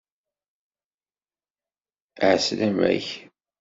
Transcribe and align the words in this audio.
Ɛeslama-k! 2.29 3.07